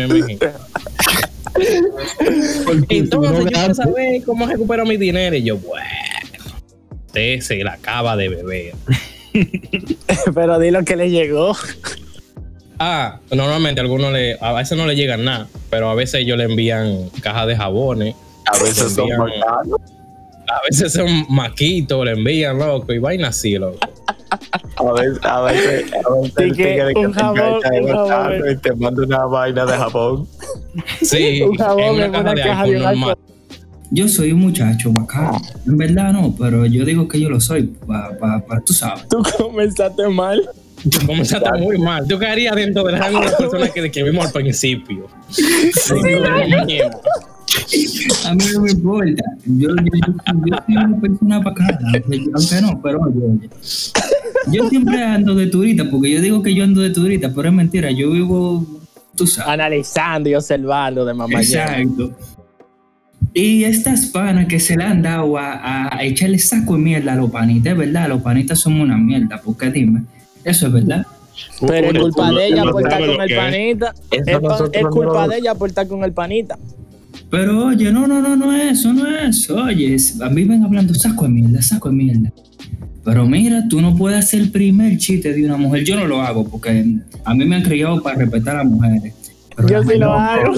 [2.88, 5.37] Entonces yo quiero saber cómo recupero mi dinero.
[5.37, 5.87] Y yo, bueno,
[7.07, 8.75] usted se la acaba de beber.
[10.35, 11.57] Pero di lo que le llegó.
[12.79, 16.38] Ah, normalmente a algunos le, a veces no le llegan nada, pero a veces ellos
[16.38, 18.14] le envían cajas de jabones,
[18.47, 19.81] A veces son Envían- bacanos.
[20.49, 23.79] a veces son maquitos, le envían, loco, y vaina así, loco.
[24.81, 27.81] A veces, a veces, a veces Sí el que tigre que un te jabón, de
[27.81, 28.33] un jabón.
[28.51, 30.27] y te manda una vaina de jabón.
[31.03, 33.16] Sí, Un jabón en una en caja una de caja de.
[33.93, 35.40] Yo soy un muchacho bacano.
[35.66, 39.09] En verdad no, pero yo digo que yo lo soy, pa, pa, pa- tú sabes.
[39.09, 40.49] Tú comenzaste mal.
[41.07, 42.07] Comenzaste muy mal.
[42.07, 45.09] Tú caerías dentro del rango de las personas que, que vimos al principio.
[48.27, 49.23] A mí no me importa.
[49.45, 49.75] Yo, yo,
[50.07, 50.15] yo,
[50.47, 53.51] yo soy una persona bacana, aunque, yo- aunque no, pero oye, oye.
[54.53, 57.55] Yo siempre ando de turista, porque yo digo que yo ando de turista, pero es
[57.55, 57.91] mentira.
[57.91, 58.65] Yo vivo,
[59.17, 59.51] tú sabes.
[59.53, 61.41] Analizando y observando de mamá.
[61.41, 62.13] Exacto.
[63.35, 67.17] Y estas panas que se le han dado a, a echarle saco de mierda a
[67.17, 70.03] los panitas, es verdad, los panitas son una mierda, porque dime,
[70.43, 71.07] eso es verdad.
[71.67, 73.95] Pero es culpa de ella por estar con el panita.
[74.11, 74.39] Es,
[74.91, 76.59] culpa de ella por estar con el panita.
[77.31, 79.57] Pero oye, no, no, no, no es eso, no es eso.
[79.57, 82.33] Oye, es- a mí ven hablando saco de mierda, saco de mierda.
[83.05, 85.85] Pero mira, tú no puedes hacer el primer chiste de una mujer.
[85.85, 86.85] Yo no lo hago porque
[87.25, 89.14] a mí me han criado para respetar a las mujeres.
[89.57, 90.53] Pero Yo la sí lo hago.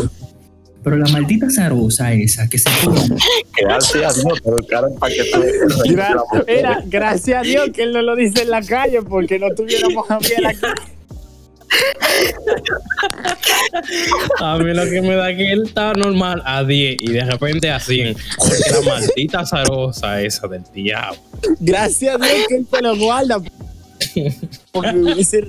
[0.83, 3.01] Pero la maldita zarosa esa que se pone.
[3.61, 5.21] Gracias a Dios, pero claro, para que
[5.95, 6.17] Gra-
[6.49, 10.11] Mira, gracias a Dios que él no lo dice en la calle porque no tuviéramos
[10.11, 10.33] a aquí.
[14.41, 17.71] A mí lo que me da que él está normal a 10 y de repente
[17.71, 18.17] a 100.
[18.37, 21.19] Porque la maldita zarosa esa del diablo.
[21.61, 23.41] Gracias a Dios que él te lo guarda.
[24.73, 25.39] Porque hubiese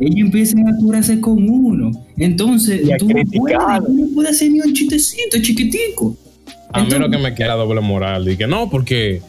[0.00, 1.92] empiezan a curarse con uno.
[2.18, 6.16] Entonces, tú no, puedes, no puedes hacer ni un chistecito chiquitico.
[6.72, 8.28] A mí lo que me queda doble moral.
[8.28, 9.22] Y que no, porque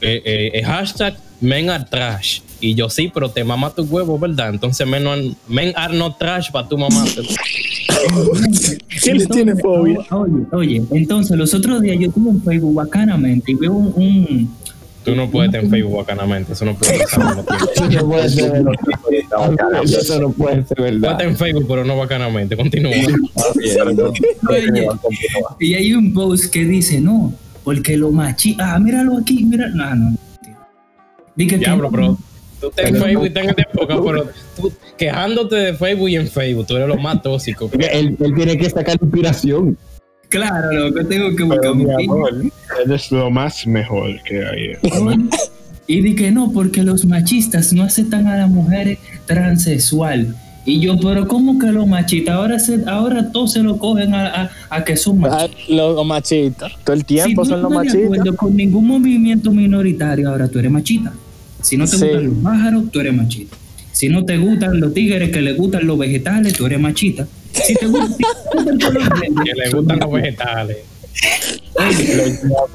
[0.00, 2.40] eh, eh, el hashtag men are trash.
[2.64, 4.50] Y yo sí, pero te mama tu huevo, ¿verdad?
[4.50, 5.04] Entonces men,
[5.48, 7.04] men are not trash para tu mamá.
[9.02, 9.98] ¿Quién le tiene fobia?
[10.10, 14.56] Oye, oye, entonces los otros días yo tuve en Facebook bacanamente y veo un, un-
[15.04, 16.52] Tú no puedes estar en Facebook bacanamente.
[16.52, 16.94] Eso no puede.
[17.02, 18.72] Eso no puede ser verdad.
[19.82, 21.10] Eso no puede ser Puedes verdad.
[21.12, 22.56] estar en Facebook, pero no bacanamente.
[22.56, 22.92] Continúa.
[24.48, 24.86] Oye,
[25.58, 28.56] y hay un post que dice, no, porque lo machi...
[28.60, 29.68] Ah, míralo aquí, mira...
[29.70, 30.16] No, no.
[31.34, 31.90] Dice que Diablo, no.
[31.90, 32.18] bro.
[32.62, 36.28] Tú estás en Facebook y estás en época, pero tú quejándote de Facebook y en
[36.28, 37.68] Facebook, tú eres lo más tóxico.
[37.78, 39.76] Él, él tiene que sacar inspiración.
[40.30, 42.30] Claro, lo que tengo que buscar mi amor,
[42.84, 44.76] Él es lo más mejor que hay.
[45.86, 50.34] Y di que no, porque los machistas no aceptan a las mujeres transexual.
[50.64, 52.36] Y yo, pero ¿cómo que los machistas?
[52.36, 55.68] Ahora, se, ahora todos se lo cogen a, a- a que son Ah, machistas.
[55.68, 56.78] Los machitos.
[56.84, 58.04] Todo el tiempo si son los no machitos.
[58.04, 61.12] acuerdo con ningún movimiento minoritario, ahora tú eres machista.
[61.62, 62.04] Si no te Sí.
[62.04, 63.56] gustan los pájaros, tú eres machista.
[63.92, 67.26] Si no te gustan los tigres que le gustan los vegetales, tú eres machista.
[67.52, 70.76] Si te gustan, si te gustan todos los verdes, Que le gustan los vegetales.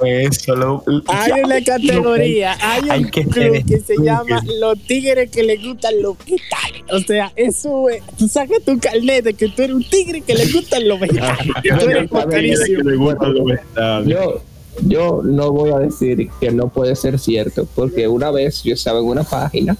[0.05, 5.29] eso, lo- Hay una categoría, hay Hay un que club que se llama Los Tigres
[5.31, 6.83] que le gustan los vegetales.
[6.91, 10.33] O sea, eso es, tú sacas tu carnet de que tú eres un tigre que
[10.35, 11.47] le gustan los vegetales.
[11.79, 12.83] Tú eres bacanísimo.
[12.89, 14.07] le gustan los vegetales.
[14.07, 14.41] Yo,
[14.81, 18.99] yo no voy a decir que no puede ser cierto, porque una vez yo estaba
[18.99, 19.77] en una página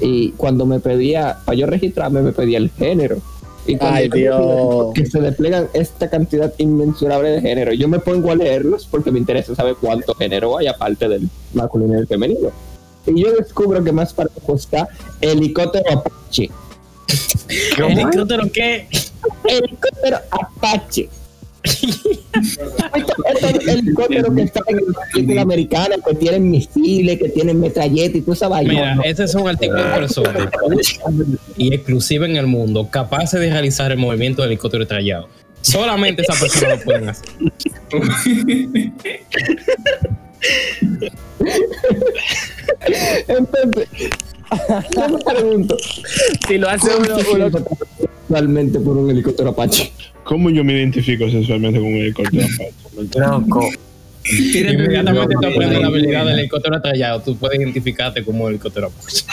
[0.00, 3.18] y cuando me pedía, para yo registrarme, me pedía el género.
[3.66, 4.92] Y cuando Ay, Dios.
[4.94, 7.72] Que se desplegan esta cantidad inmensurable de género.
[7.72, 11.94] Yo me pongo a leerlos porque me interesa saber cuánto género hay aparte del masculino
[11.94, 12.50] y el femenino.
[13.06, 14.88] Y yo descubro que más parejo está
[15.20, 16.50] helicóptero Apache.
[17.78, 18.88] ¿El helicóptero qué?
[19.44, 21.08] Helicóptero Apache.
[21.62, 28.22] Estos helicópteros que están en el país americano, que tienen misiles, que tienen metralletas y
[28.22, 28.72] toda esa vaina.
[28.72, 30.48] Mira, ese es un artículo de personas
[31.56, 35.28] y exclusiva en el mundo capaces de realizar el movimiento del helicóptero estrellado.
[35.60, 37.28] Solamente esas personas lo pueden hacer.
[43.28, 43.88] Entonces,
[44.96, 45.76] yo me pregunto,
[46.46, 47.50] Si lo hace uno, uno
[48.32, 49.92] actualmente por un helicóptero Apache?
[50.24, 53.18] ¿Cómo yo me identifico sexualmente con un helicóptero Apache?
[53.18, 53.68] Loco,
[54.24, 59.24] Inmediatamente tú aprendes la habilidad del helicóptero estrellado, tú puedes identificarte como helicóptero Apache.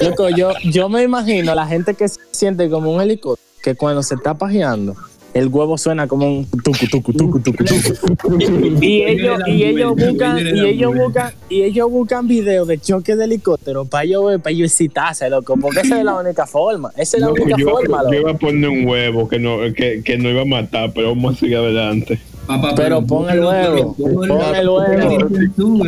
[0.00, 4.02] Loco, yo, yo me imagino la gente que se siente como un helicóptero, que cuando
[4.02, 4.96] se está pajeando,
[5.38, 8.38] el huevo suena como un tucu, tucu, tucu, tucu, tucu.
[8.80, 13.24] Y ellos, y ellos buscan, y ellos buscan, y ellos buscan videos de choque de
[13.24, 16.90] helicóptero para ellos ver, para ellos excitarse, loco, porque esa es la única forma.
[16.96, 19.58] Esa es la Loco, única yo, forma, yo iba a poner un huevo que no,
[19.74, 22.18] que, que no iba a matar, pero vamos a seguir adelante.
[22.48, 25.28] Papá, Pero pon el huevo, pon el huevo.
[25.28, 25.78] Si tú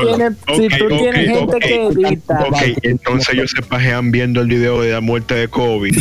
[0.00, 4.80] tienes, si tú tienes gente que edita, Ok, entonces ellos se pajean viendo el video
[4.82, 5.92] de la muerte de Kobe.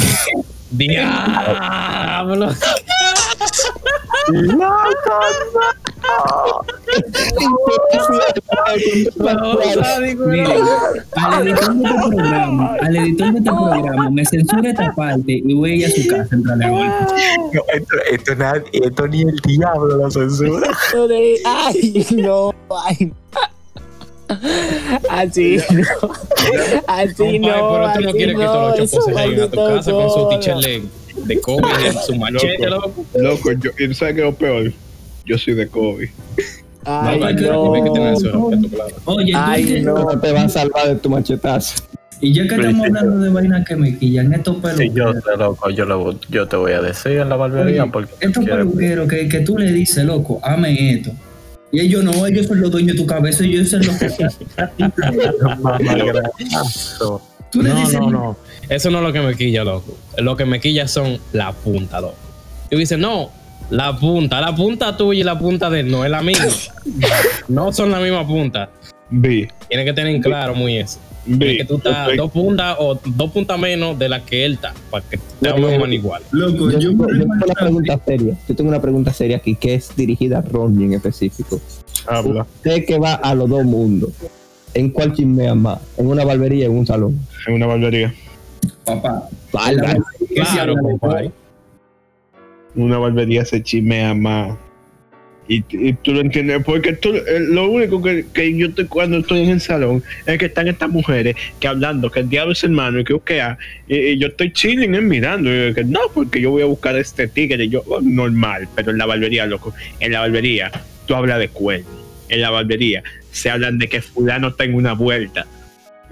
[0.71, 2.49] Diablo.
[4.31, 4.71] No.
[11.15, 15.53] al editor de este programa, al editor de este programa, me censura esta parte y
[15.53, 17.13] voy a ir a su casa a entrarle a golpe.
[17.53, 20.67] No, esto, esto, nada- esto ni el diablo lo censura.
[21.45, 22.53] ay, no,
[22.87, 23.13] ay.
[25.09, 26.11] Así no,
[26.87, 29.41] así no, pero tú no así quieres que no, todos los eso chocos se lleguen
[29.43, 30.83] a tu casa con su teacher leg
[31.25, 32.87] de Kobe y su machete, Loco.
[32.87, 33.05] loco.
[33.15, 34.71] Loco, yo, ¿y tú sabes qué es lo peor?
[35.25, 36.11] Yo soy de Kobe.
[36.83, 37.25] Ay, No,
[37.65, 37.73] no.
[37.75, 38.91] hay que tener claro.
[39.05, 39.93] Oye, Ay, no.
[40.03, 41.83] No te va a salvar de tu machetazo.
[42.21, 45.37] y ya que estamos hablando de vainas que me quillan, estos Sí, peluqueros, yo te
[45.37, 48.57] loco, yo, lo, yo te voy a decir en la barbería oye, porque estos quiero-
[48.65, 51.11] peluqueros que, que tú le dices, loco, ame esto.
[51.71, 53.97] Y ellos no, ellos son los dueños de tu cabeza, ellos son los.
[57.51, 58.37] Tú le No, dices, no, no.
[58.69, 59.97] Eso no es lo que me quilla, loco.
[60.17, 62.15] Lo que me quilla son la punta, loco.
[62.69, 63.29] Y dice, no,
[63.69, 66.47] la punta, la punta tuya y la punta de él no es la misma.
[67.47, 68.69] No son la misma punta.
[69.09, 70.99] Vi, Tienes que tener en claro muy eso.
[71.25, 71.57] Vi.
[71.57, 75.03] que tú estás dos puntas o dos puntas menos de la que él está, para
[75.07, 76.23] que te Yo- hagan igual.
[76.31, 78.37] loco, Yo, yo tengo- yo tengo una pregunta seria.
[78.47, 81.59] Yo tengo una pregunta seria aquí que es dirigida a Ronnie en específico.
[82.07, 82.41] Habla.
[82.55, 84.11] Usted que va a los dos mundos,
[84.73, 85.79] ¿en cuál chismea más?
[85.97, 87.19] ¿En una barbería o en un salón?
[87.47, 88.13] En una barbería.
[88.85, 89.27] papá.
[89.51, 91.31] Si Claro, de compadre.
[92.75, 94.57] Una barbería se chimea más.
[95.51, 99.17] Y, y tú lo entiendes, porque tú, eh, lo único que, que yo estoy cuando
[99.17, 102.63] estoy en el salón es que están estas mujeres que hablando que el diablo es
[102.63, 105.83] hermano y que ok, ah, y, y yo estoy chilling eh, mirando y yo que
[105.83, 109.05] no, porque yo voy a buscar este tigre, y yo oh, normal, pero en la
[109.05, 110.71] barbería, loco, en la barbería
[111.05, 111.89] tú hablas de cuerno,
[112.29, 115.47] en la barbería se hablan de que fulano en una vuelta,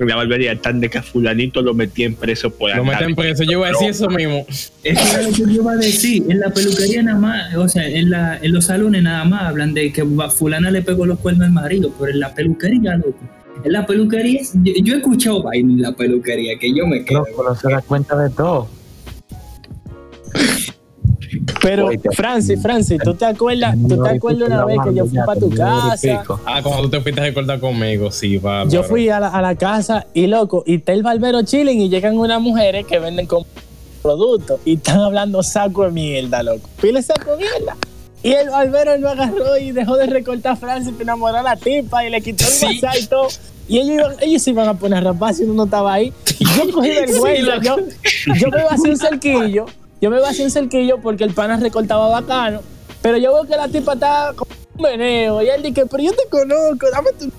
[0.05, 3.43] la barbería están de que a fulanito lo metían preso por Lo meten preso.
[3.43, 4.45] Yo iba a decir eso mismo.
[4.83, 7.67] Es que era lo que yo iba a decir, en la peluquería nada más, o
[7.67, 11.05] sea, en, la, en los salones nada más hablan de que va- fulana le pegó
[11.05, 13.19] los cuernos al marido, pero en la peluquería, loco.
[13.63, 17.25] En la peluquería, yo, yo he escuchado vaina en la peluquería que yo me quedo.
[17.27, 18.69] Loco, no se da cuenta de todo.
[21.61, 25.17] Pero, Oye, Francis, Francis, ¿tú te acuerdas, tú te acuerdas una vez que yo fui
[25.25, 26.23] para tu casa?
[26.45, 28.65] Ah, cuando tú te fuiste a recordar conmigo, sí, va.
[28.67, 31.89] Yo fui a la, a la casa y loco, y está el barbero chilling y
[31.89, 33.43] llegan unas mujeres que venden con
[34.01, 36.69] productos y están hablando saco de mierda, loco.
[36.81, 37.75] Pile saco de mierda.
[38.23, 41.55] Y el barbero lo agarró y dejó de recortar a Francis para enamorar a la
[41.55, 42.65] tipa y le quitó el Sí.
[42.65, 43.27] WhatsApp y todo.
[43.67, 46.11] Y ellos, iban, ellos se iban a poner a rapar si uno no estaba ahí.
[46.39, 47.61] Y yo cogí vergüenza.
[47.61, 47.77] yo,
[48.35, 49.65] yo me iba a hacer un cerquillo.
[50.01, 52.61] Yo me hacer un cerquillo porque el pana recortaba bacano.
[53.01, 55.41] Pero yo veo que la tipa está con un meneo.
[55.41, 57.29] Y él dice, pero yo te conozco, dame tu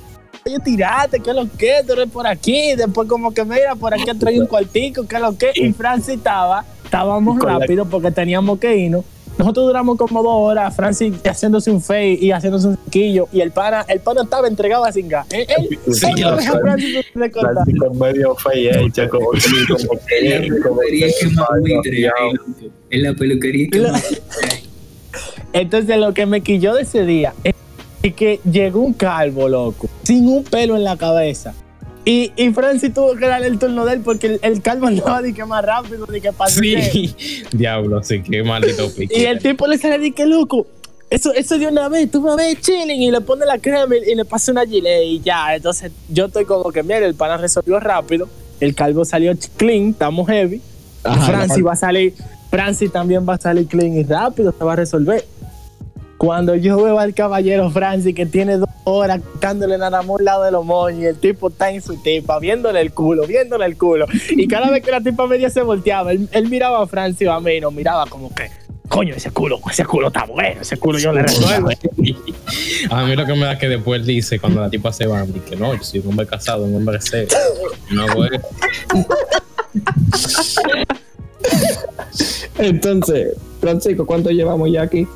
[0.47, 1.83] Oye, tirate, ¿qué es lo que?
[1.87, 2.75] Tú eres por aquí.
[2.75, 5.53] Después, como que mira, por aquí trae un cuartico, ¿qué es lo que?
[5.55, 9.05] Y Francis estaba, estábamos rápido porque teníamos que irnos.
[9.41, 13.27] Nosotros duramos como dos horas, Francis haciéndose un fake y haciéndose un quillo.
[13.33, 15.25] Y el pana, el pana estaba entregado a cingar.
[15.31, 17.07] Él, él, Sí, él no deja a Francis.
[17.15, 19.41] Plástico medio fea hecha como que
[20.63, 22.11] como En la que peluquería más buitre.
[22.91, 24.21] En la peluquería que más.
[25.55, 27.55] Entonces, lo que me quilló de ese día es
[28.15, 31.55] que llegó un calvo, loco, sin un pelo en la cabeza.
[32.05, 35.23] Y, y Francis tuvo que darle el turno de él porque el, el calvo andaba
[35.23, 36.61] de que más rápido, de que pasó.
[36.61, 37.15] Sí,
[37.53, 39.19] diablo, sí, qué maldito pique.
[39.19, 40.67] Y el tipo le sale de que loco.
[41.11, 44.13] Eso, eso de una vez, tú a ver chilling y le pone la crema y,
[44.13, 45.57] y le pasa una gilet y ya.
[45.57, 48.29] Entonces yo estoy como que, mira, el pana resolvió rápido.
[48.61, 50.61] El calvo salió clean, estamos heavy.
[51.03, 52.15] Ajá, Francis va a salir,
[52.51, 55.25] Francis también va a salir clean y rápido se va a resolver.
[56.21, 60.43] Cuando yo veo al caballero Francis que tiene dos horas quitándole nada más un lado
[60.45, 63.79] de los moños y el tipo está en su tipa, viéndole el culo, viéndole el
[63.79, 64.05] culo.
[64.29, 67.33] Y cada vez que la tipa media se volteaba, él, él miraba a Francis o
[67.33, 68.51] a mí y nos miraba como que,
[68.87, 71.71] coño, ese culo, ese culo está bueno, ese culo yo le resuelvo.
[72.91, 75.57] A mí lo que me da que después dice cuando la tipa se va, que
[75.57, 77.35] no, yo soy un hombre casado, un hombre serio.
[77.93, 78.29] No, güey.
[82.59, 85.07] Entonces, Francisco, ¿cuánto llevamos ya aquí?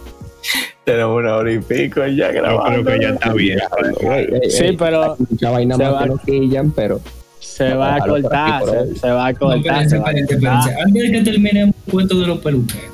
[0.84, 2.82] Tenemos una hora y pico ya Yo grabando.
[2.84, 3.58] creo que ya está bien.
[4.50, 7.00] Sí, pero Mucha vaina se más va- que nos quillan, pero
[7.40, 8.62] se va cortar,
[9.00, 9.88] se, va a cortar.
[9.88, 10.78] se va a cortar.
[10.84, 12.90] Antes de que terminemos el cuento de los peluqueros.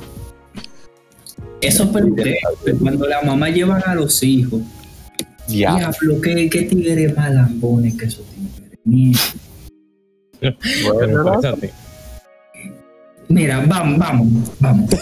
[1.61, 4.61] Esos peluqueros, que cuando la mamá llevan a los hijos,
[5.47, 5.75] Ya.
[5.75, 8.79] diablo, qué, qué tigres más lambones que esos tigres.
[8.83, 9.21] Mierda.
[10.91, 11.39] Bueno.
[13.27, 14.27] Mira, vamos, vamos,
[14.59, 14.89] vamos.